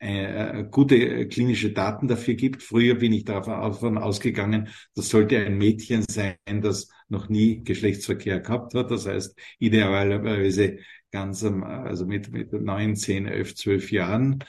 äh, 0.00 0.64
gute 0.64 1.28
klinische 1.28 1.70
Daten 1.72 2.08
dafür 2.08 2.34
gibt. 2.34 2.60
Früher 2.60 2.96
bin 2.96 3.12
ich 3.12 3.24
davon 3.24 3.98
ausgegangen, 3.98 4.68
das 4.96 5.08
sollte 5.08 5.38
ein 5.38 5.56
Mädchen 5.56 6.04
sein, 6.10 6.34
das 6.60 6.88
noch 7.08 7.28
nie 7.28 7.62
Geschlechtsverkehr 7.62 8.40
gehabt 8.40 8.74
hat. 8.74 8.90
Das 8.90 9.06
heißt, 9.06 9.38
idealerweise 9.60 10.78
ganz 11.12 11.44
am, 11.44 11.62
also 11.62 12.04
mit, 12.04 12.32
mit 12.32 12.52
neun, 12.52 12.96
zehn, 12.96 13.26
elf, 13.26 13.54
zwölf 13.54 13.92
Jahren. 13.92 14.42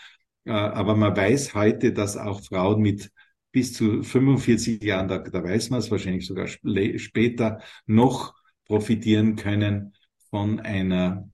Äh, 0.46 0.52
aber 0.52 0.96
man 0.96 1.16
weiß 1.16 1.54
heute, 1.54 1.94
dass 1.94 2.18
auch 2.18 2.42
Frauen 2.44 2.82
mit 2.82 3.12
bis 3.52 3.74
zu 3.74 4.04
45 4.04 4.82
Jahren, 4.84 5.08
da, 5.08 5.20
da 5.20 5.44
weiß 5.44 5.70
man 5.70 5.80
es 5.80 5.92
wahrscheinlich 5.92 6.26
sogar 6.26 6.48
später, 6.48 7.62
noch 7.86 8.34
profitieren 8.66 9.36
können 9.36 9.94
von 10.30 10.60
einer 10.60 11.30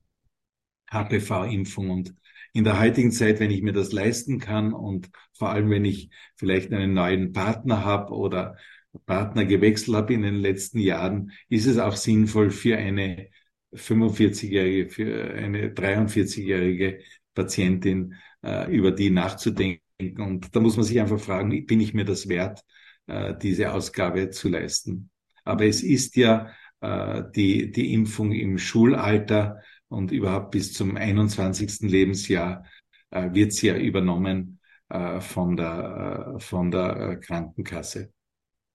HPV-Impfung. 0.92 1.90
Und 1.90 2.14
in 2.54 2.64
der 2.64 2.80
heutigen 2.80 3.12
Zeit, 3.12 3.40
wenn 3.40 3.52
ich 3.52 3.62
mir 3.62 3.74
das 3.74 3.92
leisten 3.92 4.40
kann 4.40 4.74
und 4.74 5.10
vor 5.34 5.50
allem, 5.50 5.70
wenn 5.70 5.86
ich 5.86 6.10
vielleicht 6.36 6.74
einen 6.74 6.94
neuen 6.94 7.32
Partner 7.32 7.86
habe 7.86 8.14
oder 8.14 8.58
Partner 9.06 9.46
gewechselt 9.46 9.96
habe 9.96 10.14
in 10.14 10.24
den 10.24 10.36
letzten 10.36 10.80
Jahren, 10.80 11.32
ist 11.48 11.68
es 11.68 11.78
auch 11.78 11.96
sinnvoll 11.96 12.50
für 12.50 12.78
eine 12.78 13.30
45-jährige, 13.72 14.90
für 14.90 15.34
eine 15.34 15.70
43-jährige 15.70 17.00
Patientin 17.36 18.16
äh, 18.44 18.72
über 18.72 18.92
die 18.92 19.10
nachzudenken. 19.10 19.82
Und 20.18 20.56
da 20.56 20.60
muss 20.60 20.78
man 20.78 20.86
sich 20.86 21.00
einfach 21.00 21.20
fragen, 21.20 21.66
bin 21.66 21.80
ich 21.80 21.94
mir 21.94 22.06
das 22.06 22.30
wert, 22.30 22.64
äh, 23.08 23.36
diese 23.38 23.74
Ausgabe 23.74 24.30
zu 24.30 24.50
leisten? 24.50 25.10
Aber 25.44 25.66
es 25.66 25.84
ist 25.84 26.16
ja 26.16 26.52
äh, 26.82 27.24
die, 27.36 27.72
die 27.72 27.94
Impfung 27.94 28.32
im 28.32 28.58
Schulalter 28.58 29.62
und 29.88 30.12
überhaupt 30.12 30.52
bis 30.52 30.74
zum 30.74 30.96
21. 30.96 31.90
Lebensjahr 31.90 32.66
äh, 33.10 33.34
wird 33.34 33.54
sie 33.54 33.68
ja 33.68 33.78
übernommen 33.78 34.60
äh, 34.90 35.20
von 35.20 35.58
der, 35.58 36.36
äh, 36.36 36.40
von 36.40 36.72
der 36.72 36.98
äh, 36.98 37.16
Krankenkasse. 37.18 38.14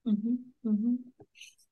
Mhm, 0.05 0.53
mhm. 0.63 1.13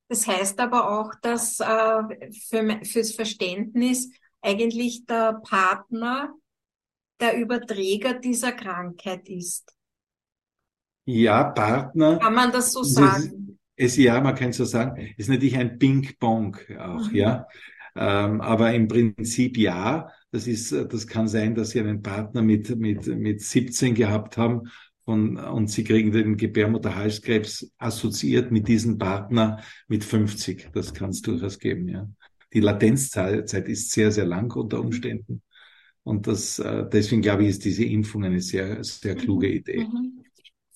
Das 0.08 0.26
heißt 0.26 0.60
aber 0.60 1.00
auch, 1.00 1.14
dass 1.22 1.60
äh, 1.60 2.30
für, 2.48 2.80
fürs 2.84 3.12
Verständnis 3.12 4.10
eigentlich 4.40 5.06
der 5.06 5.40
Partner 5.42 6.34
der 7.22 7.40
Überträger 7.40 8.14
dieser 8.14 8.52
Krankheit 8.52 9.28
ist. 9.28 9.72
Ja, 11.04 11.44
Partner. 11.44 12.18
Kann 12.18 12.34
man 12.34 12.52
das 12.52 12.72
so 12.72 12.82
sagen? 12.82 13.58
Es, 13.76 13.96
ja, 13.96 14.20
man 14.20 14.34
kann 14.34 14.52
so 14.52 14.64
sagen. 14.64 15.14
Ist 15.16 15.28
natürlich 15.28 15.56
ein 15.56 15.78
Ping-Pong 15.78 16.56
auch, 16.78 17.08
mhm. 17.08 17.16
ja. 17.16 17.46
Ähm, 17.94 18.40
aber 18.40 18.72
im 18.74 18.88
Prinzip 18.88 19.56
ja. 19.56 20.10
Das 20.30 20.46
ist, 20.46 20.72
das 20.72 21.06
kann 21.06 21.28
sein, 21.28 21.54
dass 21.54 21.70
Sie 21.70 21.80
einen 21.80 22.02
Partner 22.02 22.42
mit, 22.42 22.74
mit, 22.76 23.06
mit 23.06 23.42
17 23.42 23.94
gehabt 23.94 24.38
haben 24.38 24.70
und, 25.04 25.36
und 25.36 25.68
Sie 25.68 25.84
kriegen 25.84 26.10
den 26.10 26.36
Gebärmutterhalskrebs 26.36 27.70
assoziiert 27.78 28.50
mit 28.50 28.66
diesem 28.66 28.96
Partner 28.98 29.62
mit 29.88 30.04
50. 30.04 30.70
Das 30.72 30.94
kann 30.94 31.10
es 31.10 31.20
durchaus 31.20 31.58
geben, 31.58 31.88
ja. 31.88 32.08
Die 32.52 32.60
Latenzzeit 32.60 33.68
ist 33.68 33.92
sehr, 33.92 34.10
sehr 34.10 34.26
lang 34.26 34.54
unter 34.54 34.80
Umständen. 34.80 35.42
Und 36.04 36.26
das, 36.26 36.58
äh, 36.58 36.84
deswegen 36.90 37.22
glaube 37.22 37.44
ich, 37.44 37.50
ist 37.50 37.64
diese 37.64 37.84
Impfung 37.84 38.24
eine 38.24 38.40
sehr, 38.40 38.82
sehr 38.82 39.14
kluge 39.14 39.48
mhm. 39.48 39.52
Idee. 39.54 39.84
Mhm. 39.84 40.24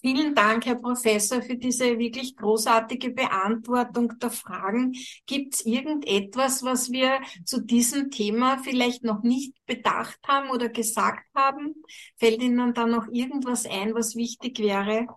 Vielen 0.02 0.36
Dank, 0.36 0.66
Herr 0.66 0.76
Professor, 0.76 1.42
für 1.42 1.56
diese 1.56 1.98
wirklich 1.98 2.36
großartige 2.36 3.10
Beantwortung 3.10 4.12
der 4.20 4.30
Fragen. 4.30 4.92
Gibt 5.26 5.54
es 5.54 5.66
irgendetwas, 5.66 6.62
was 6.62 6.92
wir 6.92 7.18
zu 7.44 7.60
diesem 7.60 8.10
Thema 8.10 8.58
vielleicht 8.62 9.02
noch 9.02 9.24
nicht 9.24 9.54
bedacht 9.66 10.20
haben 10.28 10.50
oder 10.50 10.68
gesagt 10.68 11.24
haben? 11.34 11.74
Fällt 12.18 12.40
Ihnen 12.40 12.72
da 12.72 12.86
noch 12.86 13.08
irgendwas 13.10 13.66
ein, 13.66 13.94
was 13.94 14.14
wichtig 14.14 14.60
wäre? 14.60 15.08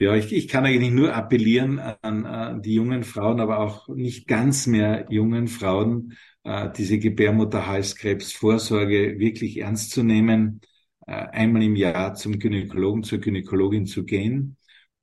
Ja, 0.00 0.14
ich, 0.14 0.32
ich 0.32 0.46
kann 0.46 0.64
eigentlich 0.64 0.92
nur 0.92 1.12
appellieren 1.14 1.80
an, 1.80 2.24
an 2.24 2.62
die 2.62 2.74
jungen 2.74 3.02
Frauen, 3.02 3.40
aber 3.40 3.58
auch 3.58 3.88
nicht 3.88 4.28
ganz 4.28 4.66
mehr 4.68 5.06
jungen 5.10 5.48
Frauen, 5.48 6.16
äh, 6.44 6.68
diese 6.76 6.98
Gebärmutterhalskrebsvorsorge 6.98 9.18
wirklich 9.18 9.56
ernst 9.58 9.90
zu 9.90 10.04
nehmen, 10.04 10.60
äh, 11.06 11.12
einmal 11.12 11.64
im 11.64 11.74
Jahr 11.74 12.14
zum 12.14 12.38
Gynäkologen, 12.38 13.02
zur 13.02 13.18
Gynäkologin 13.18 13.86
zu 13.86 14.04
gehen 14.04 14.54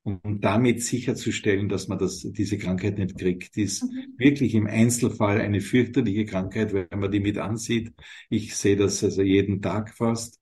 um 0.05 0.39
damit 0.39 0.83
sicherzustellen, 0.83 1.67
dass 1.67 1.87
man 1.87 1.97
das, 1.97 2.19
diese 2.21 2.59
Krankheit 2.59 2.99
nicht 2.99 3.17
kriegt. 3.17 3.55
Die 3.55 3.63
ist 3.63 3.83
mhm. 3.83 4.13
wirklich 4.17 4.53
im 4.53 4.67
Einzelfall 4.67 5.41
eine 5.41 5.61
fürchterliche 5.61 6.25
Krankheit, 6.25 6.73
wenn 6.73 6.99
man 6.99 7.11
die 7.11 7.19
mit 7.19 7.39
ansieht. 7.39 7.91
Ich 8.29 8.55
sehe 8.55 8.77
das 8.77 9.03
also 9.03 9.23
jeden 9.23 9.63
Tag 9.63 9.95
fast. 9.95 10.39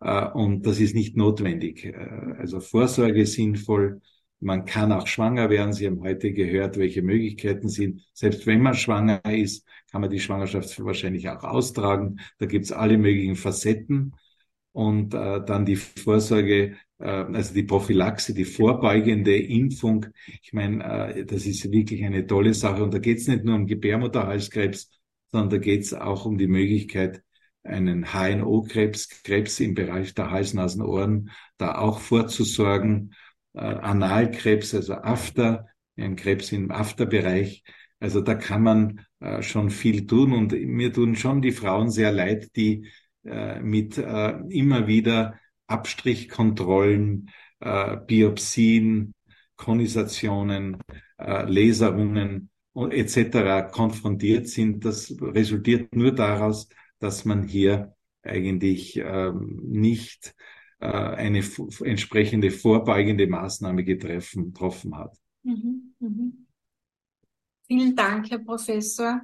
Äh, 0.00 0.26
und 0.30 0.66
das 0.66 0.80
ist 0.80 0.94
nicht 0.94 1.16
notwendig. 1.16 1.94
Also 2.38 2.60
Vorsorge 2.60 3.26
sinnvoll, 3.26 4.00
man 4.40 4.64
kann 4.64 4.92
auch 4.92 5.06
schwanger 5.06 5.50
werden. 5.50 5.72
Sie 5.72 5.86
haben 5.86 6.00
heute 6.00 6.32
gehört, 6.32 6.76
welche 6.78 7.02
Möglichkeiten 7.02 7.68
sind. 7.68 8.02
Selbst 8.12 8.46
wenn 8.46 8.62
man 8.62 8.74
schwanger 8.74 9.20
ist, 9.24 9.66
kann 9.90 10.00
man 10.00 10.10
die 10.10 10.20
Schwangerschaft 10.20 10.82
wahrscheinlich 10.84 11.28
auch 11.28 11.42
austragen. 11.42 12.20
Da 12.38 12.46
gibt's 12.46 12.72
alle 12.72 12.98
möglichen 12.98 13.36
Facetten. 13.36 14.14
Und 14.72 15.12
äh, 15.12 15.44
dann 15.44 15.64
die 15.66 15.74
Vorsorge, 15.74 16.76
äh, 16.98 17.04
also 17.04 17.52
die 17.52 17.64
Prophylaxe, 17.64 18.32
die 18.32 18.44
vorbeugende 18.44 19.36
Impfung. 19.36 20.06
Ich 20.42 20.52
meine, 20.52 20.84
äh, 21.14 21.24
das 21.24 21.46
ist 21.46 21.68
wirklich 21.72 22.04
eine 22.04 22.26
tolle 22.26 22.54
Sache. 22.54 22.84
Und 22.84 22.94
da 22.94 22.98
geht's 22.98 23.26
nicht 23.26 23.44
nur 23.44 23.56
um 23.56 23.66
Gebärmutterhalskrebs, 23.66 24.90
sondern 25.32 25.50
da 25.50 25.58
geht's 25.58 25.92
auch 25.92 26.26
um 26.26 26.38
die 26.38 26.46
Möglichkeit, 26.46 27.24
einen 27.62 28.12
HNO-Krebs, 28.12 29.22
Krebs 29.22 29.60
im 29.60 29.74
Bereich 29.74 30.14
der 30.14 30.30
Hals, 30.30 30.54
Nasen, 30.54 30.82
Ohren, 30.82 31.30
da 31.58 31.76
auch 31.78 32.00
vorzusorgen 32.00 33.14
äh, 33.54 33.60
Analkrebs, 33.60 34.74
also 34.74 34.94
After, 34.94 35.66
ein 35.96 36.16
Krebs 36.16 36.52
im 36.52 36.70
Afterbereich. 36.70 37.64
Also 38.00 38.20
da 38.20 38.34
kann 38.34 38.62
man 38.62 39.00
äh, 39.20 39.42
schon 39.42 39.70
viel 39.70 40.06
tun 40.06 40.32
und 40.32 40.52
mir 40.52 40.92
tun 40.92 41.16
schon 41.16 41.42
die 41.42 41.52
Frauen 41.52 41.90
sehr 41.90 42.12
leid, 42.12 42.54
die 42.56 42.86
äh, 43.24 43.60
mit 43.60 43.98
äh, 43.98 44.30
immer 44.48 44.86
wieder 44.86 45.38
Abstrichkontrollen, 45.66 47.30
äh, 47.60 47.96
Biopsien, 48.06 49.14
Konisationen, 49.56 50.78
äh, 51.18 51.42
Laserungen 51.50 52.50
etc. 52.74 53.68
konfrontiert 53.72 54.48
sind. 54.48 54.84
Das 54.84 55.14
resultiert 55.20 55.94
nur 55.94 56.12
daraus, 56.12 56.68
dass 56.98 57.24
man 57.24 57.44
hier 57.44 57.94
eigentlich 58.22 58.96
ähm, 58.96 59.60
nicht 59.64 60.34
äh, 60.80 60.86
eine 60.86 61.42
entsprechende 61.84 62.50
vorbeugende 62.50 63.26
Maßnahme 63.26 63.84
getroffen, 63.84 64.52
getroffen 64.52 64.96
hat. 64.96 65.16
Mhm, 65.42 65.94
mhm. 65.98 66.46
Vielen 67.66 67.96
Dank, 67.96 68.30
Herr 68.30 68.38
Professor. 68.38 69.20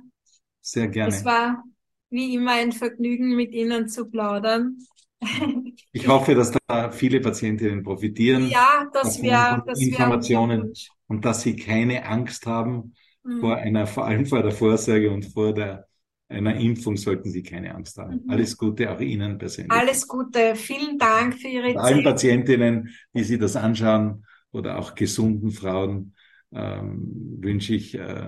Sehr 0.60 0.88
gerne. 0.88 1.14
Es 1.14 1.24
war 1.24 1.64
wie 2.10 2.34
immer 2.34 2.52
ein 2.52 2.72
Vergnügen, 2.72 3.36
mit 3.36 3.52
Ihnen 3.52 3.88
zu 3.88 4.06
plaudern. 4.06 4.78
Ich 5.92 6.08
hoffe, 6.08 6.34
dass 6.34 6.52
da 6.66 6.90
viele 6.90 7.20
Patientinnen 7.20 7.84
profitieren. 7.84 8.48
Ja, 8.48 8.88
das 8.92 9.22
wäre 9.22 9.64
Informationen 9.78 10.72
und 11.06 11.24
dass 11.24 11.42
sie 11.42 11.54
keine 11.54 12.04
Angst 12.04 12.46
haben 12.46 12.94
mhm. 13.22 13.40
vor 13.40 13.56
einer, 13.56 13.86
vor 13.86 14.04
allem 14.04 14.26
vor 14.26 14.42
der 14.42 14.50
Vorsorge 14.50 15.10
und 15.10 15.24
vor 15.24 15.54
der 15.54 15.86
einer 16.28 16.56
Impfung 16.56 16.96
sollten 16.96 17.30
Sie 17.30 17.42
keine 17.42 17.74
Angst 17.74 17.98
haben. 17.98 18.22
Mhm. 18.24 18.30
Alles 18.30 18.56
Gute 18.56 18.90
auch 18.90 19.00
Ihnen 19.00 19.38
persönlich. 19.38 19.72
Alles 19.72 20.08
Gute. 20.08 20.54
Vielen 20.56 20.98
Dank 20.98 21.34
für 21.34 21.48
Ihre 21.48 21.74
Zeit. 21.74 21.82
Allen 21.82 22.04
Patientinnen, 22.04 22.90
die 23.14 23.24
Sie 23.24 23.38
das 23.38 23.56
anschauen 23.56 24.24
oder 24.52 24.78
auch 24.78 24.94
gesunden 24.94 25.50
Frauen 25.50 26.14
ähm, 26.52 27.38
wünsche 27.40 27.74
ich 27.74 27.94
äh, 27.94 28.22